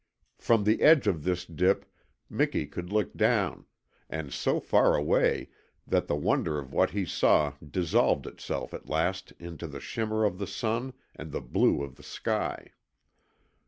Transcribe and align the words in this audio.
From 0.39 0.63
the 0.63 0.81
edge 0.81 1.05
of 1.05 1.23
this 1.25 1.45
dip 1.45 1.85
Miki 2.27 2.65
could 2.65 2.91
look 2.91 3.15
down 3.15 3.67
and 4.09 4.33
so 4.33 4.59
far 4.59 4.95
away 4.95 5.49
that 5.85 6.07
the 6.07 6.15
wonder 6.15 6.57
of 6.57 6.73
what 6.73 6.89
he 6.89 7.05
saw 7.05 7.53
dissolved 7.63 8.25
itself 8.25 8.73
at 8.73 8.89
last 8.89 9.31
into 9.37 9.67
the 9.67 9.79
shimmer 9.79 10.25
of 10.25 10.39
the 10.39 10.47
sun 10.47 10.93
and 11.15 11.31
the 11.31 11.39
blue 11.39 11.83
of 11.83 11.97
the 11.97 12.01
sky. 12.03 12.71